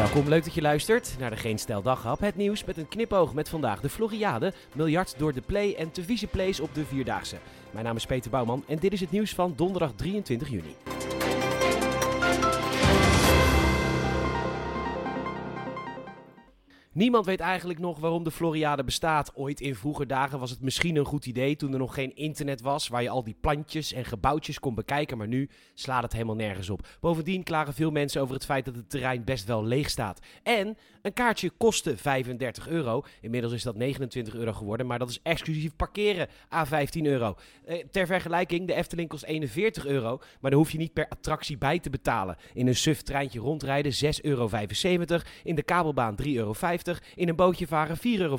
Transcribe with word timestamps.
Welkom, 0.00 0.28
leuk 0.28 0.44
dat 0.44 0.54
je 0.54 0.60
luistert 0.60 1.16
naar 1.18 1.30
de 1.30 1.36
Geen 1.36 1.58
Stijl 1.58 1.82
Daghap. 1.82 2.20
Het 2.20 2.36
nieuws 2.36 2.64
met 2.64 2.76
een 2.76 2.88
knipoog 2.88 3.34
met 3.34 3.48
vandaag 3.48 3.80
de 3.80 3.88
Floriade, 3.88 4.52
miljard 4.74 5.14
door 5.18 5.32
de 5.32 5.40
play 5.40 5.74
en 5.74 5.90
te 5.90 6.02
vieze 6.02 6.26
plays 6.26 6.60
op 6.60 6.74
de 6.74 6.84
Vierdaagse. 6.84 7.36
Mijn 7.70 7.84
naam 7.84 7.96
is 7.96 8.06
Peter 8.06 8.30
Bouwman 8.30 8.64
en 8.68 8.78
dit 8.78 8.92
is 8.92 9.00
het 9.00 9.10
nieuws 9.10 9.34
van 9.34 9.52
donderdag 9.56 9.92
23 9.96 10.48
juni. 10.48 10.74
Niemand 16.92 17.26
weet 17.26 17.40
eigenlijk 17.40 17.78
nog 17.78 17.98
waarom 17.98 18.24
de 18.24 18.30
Floriade 18.30 18.84
bestaat. 18.84 19.34
Ooit 19.34 19.60
in 19.60 19.74
vroeger 19.74 20.06
dagen 20.06 20.38
was 20.38 20.50
het 20.50 20.60
misschien 20.60 20.96
een 20.96 21.04
goed 21.04 21.26
idee 21.26 21.56
toen 21.56 21.72
er 21.72 21.78
nog 21.78 21.94
geen 21.94 22.16
internet 22.16 22.60
was, 22.60 22.88
waar 22.88 23.02
je 23.02 23.08
al 23.08 23.24
die 23.24 23.36
plantjes 23.40 23.92
en 23.92 24.04
gebouwtjes 24.04 24.60
kon 24.60 24.74
bekijken, 24.74 25.18
maar 25.18 25.28
nu 25.28 25.48
slaat 25.74 26.02
het 26.02 26.12
helemaal 26.12 26.34
nergens 26.34 26.70
op. 26.70 26.86
Bovendien 27.00 27.42
klagen 27.42 27.74
veel 27.74 27.90
mensen 27.90 28.20
over 28.20 28.34
het 28.34 28.44
feit 28.44 28.64
dat 28.64 28.74
het 28.74 28.90
terrein 28.90 29.24
best 29.24 29.46
wel 29.46 29.64
leeg 29.64 29.90
staat. 29.90 30.20
En 30.42 30.76
een 31.02 31.12
kaartje 31.12 31.50
kostte 31.50 31.96
35 31.96 32.68
euro. 32.68 33.04
Inmiddels 33.20 33.52
is 33.52 33.62
dat 33.62 33.76
29 33.76 34.34
euro 34.34 34.52
geworden, 34.52 34.86
maar 34.86 34.98
dat 34.98 35.10
is 35.10 35.20
exclusief 35.22 35.76
parkeren 35.76 36.28
à 36.52 36.64
15 36.64 37.06
euro. 37.06 37.36
Eh, 37.64 37.84
ter 37.90 38.06
vergelijking, 38.06 38.66
de 38.66 38.74
Efteling 38.74 39.08
kost 39.08 39.24
41 39.24 39.86
euro, 39.86 40.18
maar 40.40 40.50
dan 40.50 40.60
hoef 40.60 40.70
je 40.70 40.78
niet 40.78 40.92
per 40.92 41.08
attractie 41.08 41.58
bij 41.58 41.78
te 41.78 41.90
betalen. 41.90 42.36
In 42.54 42.66
een 42.66 42.76
suf 42.76 43.02
treintje 43.02 43.40
rondrijden 43.40 43.92
6,75 43.92 44.20
euro, 44.22 44.48
in 45.42 45.54
de 45.54 45.62
kabelbaan 45.62 46.16
3,50 46.22 46.32
euro, 46.32 46.54
in 47.14 47.28
een 47.28 47.36
bootje 47.36 47.66
varen 47.66 47.96
4,50 47.96 48.02
euro. 48.02 48.38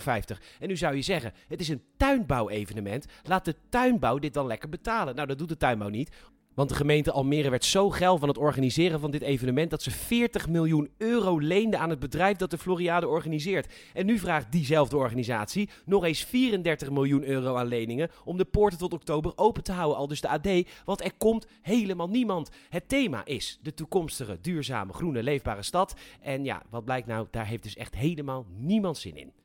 En 0.59 0.67
nu 0.67 0.77
zou 0.77 0.95
je 0.95 1.01
zeggen, 1.01 1.33
het 1.47 1.59
is 1.59 1.69
een 1.69 1.83
tuinbouwevenement, 1.97 3.05
laat 3.23 3.45
de 3.45 3.55
tuinbouw 3.69 4.17
dit 4.17 4.33
dan 4.33 4.47
lekker 4.47 4.69
betalen. 4.69 5.15
Nou, 5.15 5.27
dat 5.27 5.37
doet 5.37 5.49
de 5.49 5.57
tuinbouw 5.57 5.89
niet. 5.89 6.15
Want 6.53 6.69
de 6.69 6.75
gemeente 6.75 7.11
Almere 7.11 7.49
werd 7.49 7.65
zo 7.65 7.89
geil 7.89 8.17
van 8.17 8.27
het 8.27 8.37
organiseren 8.37 8.99
van 8.99 9.11
dit 9.11 9.21
evenement 9.21 9.69
dat 9.69 9.81
ze 9.81 9.91
40 9.91 10.49
miljoen 10.49 10.89
euro 10.97 11.37
leende 11.37 11.77
aan 11.77 11.89
het 11.89 11.99
bedrijf 11.99 12.37
dat 12.37 12.49
de 12.49 12.57
Floriade 12.57 13.07
organiseert. 13.07 13.73
En 13.93 14.05
nu 14.05 14.19
vraagt 14.19 14.51
diezelfde 14.51 14.97
organisatie 14.97 15.69
nog 15.85 16.03
eens 16.03 16.23
34 16.23 16.89
miljoen 16.89 17.23
euro 17.23 17.55
aan 17.55 17.67
leningen 17.67 18.09
om 18.23 18.37
de 18.37 18.45
poorten 18.45 18.79
tot 18.79 18.93
oktober 18.93 19.31
open 19.35 19.63
te 19.63 19.71
houden, 19.71 19.97
al 19.97 20.07
dus 20.07 20.21
de 20.21 20.27
AD, 20.27 20.47
want 20.85 21.03
er 21.03 21.13
komt 21.17 21.47
helemaal 21.61 22.09
niemand. 22.09 22.49
Het 22.69 22.89
thema 22.89 23.25
is 23.25 23.59
de 23.61 23.73
toekomstige 23.73 24.37
duurzame 24.41 24.93
groene 24.93 25.23
leefbare 25.23 25.63
stad. 25.63 25.95
En 26.21 26.43
ja, 26.43 26.61
wat 26.69 26.85
blijkt 26.85 27.07
nou, 27.07 27.27
daar 27.31 27.47
heeft 27.47 27.63
dus 27.63 27.75
echt 27.75 27.95
helemaal 27.95 28.45
niemand 28.57 28.97
zin 28.97 29.17
in. 29.17 29.40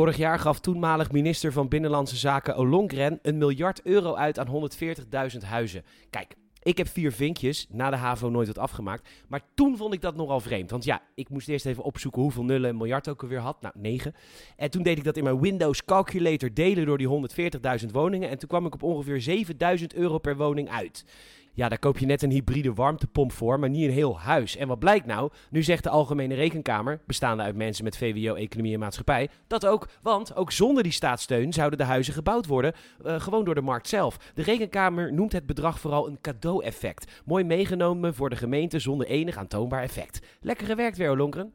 Vorig 0.00 0.16
jaar 0.16 0.38
gaf 0.38 0.60
toenmalig 0.60 1.12
minister 1.12 1.52
van 1.52 1.68
Binnenlandse 1.68 2.16
Zaken 2.16 2.56
Ollongren 2.56 3.18
een 3.22 3.38
miljard 3.38 3.82
euro 3.82 4.14
uit 4.14 4.38
aan 4.38 4.70
140.000 5.32 5.38
huizen. 5.44 5.84
Kijk, 6.10 6.34
ik 6.62 6.78
heb 6.78 6.88
vier 6.88 7.12
vinkjes, 7.12 7.66
na 7.70 7.90
de 7.90 7.96
HAVO 7.96 8.28
nooit 8.28 8.46
wat 8.46 8.58
afgemaakt. 8.58 9.08
Maar 9.28 9.40
toen 9.54 9.76
vond 9.76 9.94
ik 9.94 10.00
dat 10.00 10.16
nogal 10.16 10.40
vreemd. 10.40 10.70
Want 10.70 10.84
ja, 10.84 11.02
ik 11.14 11.28
moest 11.28 11.48
eerst 11.48 11.66
even 11.66 11.82
opzoeken 11.82 12.22
hoeveel 12.22 12.44
nullen 12.44 12.70
een 12.70 12.76
miljard 12.76 13.08
ook 13.08 13.22
alweer 13.22 13.38
had. 13.38 13.60
Nou, 13.60 13.74
9. 13.78 14.14
En 14.56 14.70
toen 14.70 14.82
deed 14.82 14.98
ik 14.98 15.04
dat 15.04 15.16
in 15.16 15.24
mijn 15.24 15.40
Windows 15.40 15.84
Calculator 15.84 16.54
delen 16.54 16.86
door 16.86 16.98
die 16.98 17.28
140.000 17.80 17.86
woningen. 17.92 18.28
En 18.28 18.38
toen 18.38 18.48
kwam 18.48 18.66
ik 18.66 18.74
op 18.74 18.82
ongeveer 18.82 19.46
7.000 19.78 19.86
euro 19.94 20.18
per 20.18 20.36
woning 20.36 20.70
uit. 20.70 21.04
Ja, 21.60 21.68
daar 21.68 21.78
koop 21.78 21.98
je 21.98 22.06
net 22.06 22.22
een 22.22 22.30
hybride 22.30 22.74
warmtepomp 22.74 23.32
voor, 23.32 23.58
maar 23.58 23.68
niet 23.68 23.84
een 23.84 23.90
heel 23.90 24.18
huis. 24.18 24.56
En 24.56 24.68
wat 24.68 24.78
blijkt 24.78 25.06
nou? 25.06 25.30
Nu 25.50 25.62
zegt 25.62 25.82
de 25.82 25.88
Algemene 25.88 26.34
Rekenkamer, 26.34 27.00
bestaande 27.06 27.42
uit 27.42 27.56
mensen 27.56 27.84
met 27.84 27.96
VWO, 27.96 28.34
Economie 28.34 28.72
en 28.72 28.78
Maatschappij, 28.78 29.28
dat 29.46 29.66
ook. 29.66 29.88
Want 30.02 30.36
ook 30.36 30.52
zonder 30.52 30.82
die 30.82 30.92
staatssteun 30.92 31.52
zouden 31.52 31.78
de 31.78 31.84
huizen 31.84 32.14
gebouwd 32.14 32.46
worden, 32.46 32.72
uh, 33.06 33.20
gewoon 33.20 33.44
door 33.44 33.54
de 33.54 33.60
markt 33.60 33.88
zelf. 33.88 34.16
De 34.34 34.42
Rekenkamer 34.42 35.12
noemt 35.12 35.32
het 35.32 35.46
bedrag 35.46 35.80
vooral 35.80 36.08
een 36.08 36.20
cadeau-effect. 36.20 37.22
Mooi 37.24 37.44
meegenomen 37.44 38.14
voor 38.14 38.30
de 38.30 38.36
gemeente 38.36 38.78
zonder 38.78 39.06
enig 39.06 39.36
aantoonbaar 39.36 39.82
effect. 39.82 40.20
Lekker 40.40 40.66
gewerkt 40.66 40.96
weer, 40.96 41.16
Lonkeren. 41.16 41.52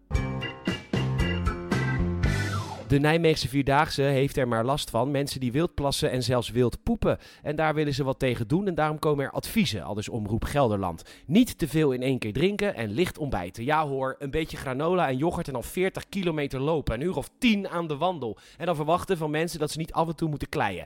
De 2.88 3.00
Nijmeegse 3.00 3.48
Vierdaagse 3.48 4.02
heeft 4.02 4.38
er 4.38 4.48
maar 4.48 4.66
last 4.66 4.90
van. 4.90 5.12
Mensen 5.12 5.40
die 5.40 5.52
wild 5.52 5.74
plassen 5.74 6.12
en 6.12 6.24
zelfs 6.24 6.50
wild 6.50 6.84
poepen. 6.84 7.18
En 7.42 7.56
daar 7.56 7.74
willen 7.74 7.94
ze 7.94 8.04
wat 8.04 8.20
tegen 8.20 8.48
doen 8.48 8.68
en 8.68 8.76
daarom 8.76 9.00
komen 9.00 9.26
er 9.26 9.32
adviezen, 9.32 9.84
al 9.84 9.94
dus 9.94 10.10
Omroep 10.10 10.44
Gelderland. 10.44 11.04
Niet 11.26 11.58
te 11.58 11.68
veel 11.68 11.92
in 11.92 12.02
één 12.02 12.20
keer 12.20 12.34
drinken 12.34 12.76
en 12.76 12.92
licht 12.92 13.18
ontbijten. 13.18 13.64
Ja 13.64 13.88
hoor, 13.88 14.16
een 14.20 14.32
beetje 14.32 14.58
granola 14.58 15.08
en 15.08 15.18
yoghurt 15.18 15.48
en 15.48 15.54
dan 15.54 15.64
40 15.64 16.10
kilometer 16.10 16.60
lopen. 16.60 16.94
Een 16.94 17.02
uur 17.02 17.18
of 17.18 17.30
10 17.38 17.70
aan 17.70 17.88
de 17.88 17.98
wandel. 17.98 18.38
En 18.58 18.66
dan 18.66 18.76
verwachten 18.76 19.18
van 19.18 19.32
mensen 19.32 19.60
dat 19.60 19.72
ze 19.72 19.78
niet 19.78 19.94
af 19.94 20.08
en 20.08 20.16
toe 20.16 20.30
moeten 20.30 20.50
kleien. 20.50 20.86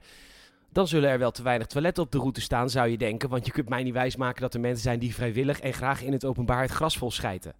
Dan 0.71 0.87
zullen 0.87 1.09
er 1.09 1.19
wel 1.19 1.31
te 1.31 1.43
weinig 1.43 1.67
toiletten 1.67 2.03
op 2.03 2.11
de 2.11 2.17
route 2.17 2.41
staan, 2.41 2.69
zou 2.69 2.89
je 2.89 2.97
denken. 2.97 3.29
Want 3.29 3.45
je 3.45 3.51
kunt 3.51 3.69
mij 3.69 3.83
niet 3.83 3.93
wijsmaken 3.93 4.41
dat 4.41 4.53
er 4.53 4.59
mensen 4.59 4.83
zijn 4.83 4.99
die 4.99 5.15
vrijwillig 5.15 5.59
en 5.59 5.73
graag 5.73 6.03
in 6.03 6.11
het 6.11 6.25
openbaar 6.25 6.61
het 6.61 6.71
gras 6.71 6.97
vol 6.97 7.11
schijten. 7.11 7.53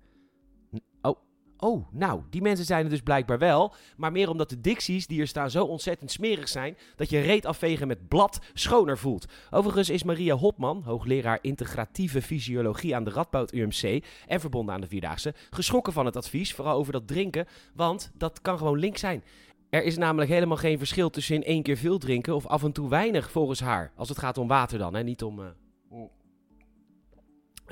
Oh, 1.60 1.70
Oh, 1.70 1.86
nou, 1.92 2.22
die 2.30 2.42
mensen 2.42 2.66
zijn 2.66 2.84
er 2.84 2.90
dus 2.90 3.02
blijkbaar 3.02 3.38
wel. 3.38 3.74
Maar 3.98 4.12
meer 4.12 4.30
omdat 4.30 4.50
de 4.50 4.62
dicties 4.62 5.08
die 5.08 5.22
er 5.22 5.28
staan 5.28 5.52
zo 5.52 5.66
ontzettend 5.66 6.12
smerig 6.12 6.48
zijn. 6.48 6.78
dat 6.96 7.10
je 7.10 7.20
reet 7.20 7.46
afvegen 7.46 7.88
met 7.88 8.08
blad 8.08 8.40
schoner 8.54 8.98
voelt. 8.98 9.26
Overigens 9.50 9.90
is 9.90 10.04
Maria 10.04 10.36
Hopman, 10.36 10.82
hoogleraar 10.86 11.40
integratieve 11.42 12.22
fysiologie 12.22 12.96
aan 12.96 13.04
de 13.04 13.10
Radboud 13.10 13.54
UMC. 13.54 14.04
en 14.28 14.40
verbonden 14.40 14.76
aan 14.76 14.82
de 14.82 14.88
Vierdaagse. 14.88 15.34
geschrokken 15.50 15.94
van 15.94 16.06
het 16.06 16.16
advies, 16.16 16.54
vooral 16.54 16.78
over 16.78 16.94
dat 16.94 17.08
drinken. 17.08 17.46
Want 17.74 18.12
dat 18.14 18.42
kan 18.42 18.58
gewoon 18.58 18.80
link 18.80 18.98
zijn. 18.98 19.24
Er 19.70 19.84
is 19.84 19.98
namelijk 19.98 20.30
helemaal 20.30 20.58
geen 20.58 20.78
verschil 20.78 21.10
tussen 21.10 21.36
in 21.36 21.44
één 21.44 21.64
keer 21.64 21.78
veel 21.78 21.98
drinken 21.98 22.36
of 22.36 22.46
af 22.46 22.64
en 22.64 22.72
toe 22.72 22.90
weinig 22.90 23.32
volgens 23.32 23.60
haar. 23.60 23.92
Als 23.96 24.10
het 24.10 24.18
gaat 24.18 24.38
om 24.38 24.48
water 24.48 24.78
dan, 24.78 24.94
hè, 24.94 25.04
niet 25.04 25.24
om 25.24 25.40
uh, 25.40 25.46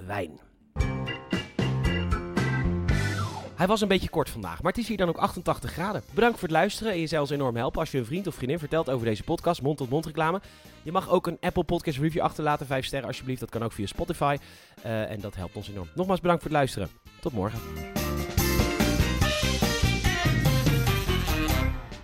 wijn. 0.05 0.39
Hij 3.57 3.67
was 3.67 3.81
een 3.81 3.87
beetje 3.87 4.09
kort 4.09 4.29
vandaag, 4.29 4.61
maar 4.61 4.71
het 4.71 4.81
is 4.81 4.87
hier 4.87 4.97
dan 4.97 5.09
ook 5.09 5.17
88 5.17 5.71
graden. 5.71 6.03
Bedankt 6.13 6.39
voor 6.39 6.47
het 6.47 6.57
luisteren 6.57 6.93
en 6.93 6.99
je 6.99 7.07
zou 7.07 7.21
ons 7.21 7.29
enorm 7.29 7.55
helpen 7.55 7.79
als 7.79 7.91
je 7.91 7.97
een 7.97 8.05
vriend 8.05 8.27
of 8.27 8.35
vriendin 8.35 8.59
vertelt 8.59 8.89
over 8.89 9.05
deze 9.05 9.23
podcast, 9.23 9.61
mond-tot-mond 9.61 10.05
reclame. 10.05 10.41
Je 10.83 10.91
mag 10.91 11.09
ook 11.09 11.27
een 11.27 11.37
Apple 11.39 11.63
Podcast 11.63 11.97
review 11.97 12.21
achterlaten, 12.21 12.65
5 12.65 12.85
sterren 12.85 13.07
alsjeblieft, 13.07 13.39
dat 13.39 13.49
kan 13.49 13.63
ook 13.63 13.71
via 13.71 13.85
Spotify. 13.85 14.37
Uh, 14.85 15.11
en 15.11 15.19
dat 15.19 15.35
helpt 15.35 15.55
ons 15.55 15.69
enorm. 15.69 15.89
Nogmaals 15.95 16.19
bedankt 16.19 16.41
voor 16.41 16.51
het 16.51 16.59
luisteren. 16.59 16.89
Tot 17.19 17.33
morgen. 17.33 18.06